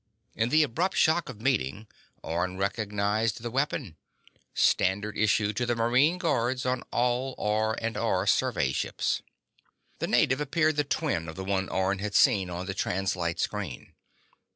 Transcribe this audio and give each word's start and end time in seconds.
In 0.35 0.49
the 0.49 0.63
abrupt 0.63 0.97
shock 0.97 1.29
of 1.29 1.39
meeting, 1.41 1.85
Orne 2.23 2.57
recognized 2.57 3.43
the 3.43 3.51
weapon: 3.51 3.97
standard 4.55 5.15
issue 5.15 5.53
to 5.53 5.63
the 5.63 5.75
marine 5.75 6.17
guards 6.17 6.65
on 6.65 6.81
all 6.91 7.35
R&R 7.37 8.25
survey 8.25 8.71
ships. 8.71 9.21
The 9.99 10.07
native 10.07 10.41
appeared 10.41 10.77
the 10.77 10.83
twin 10.83 11.29
of 11.29 11.35
the 11.35 11.45
one 11.45 11.69
Orne 11.69 11.99
had 11.99 12.15
seen 12.15 12.49
on 12.49 12.65
the 12.65 12.73
translite 12.73 13.39
screen. 13.39 13.93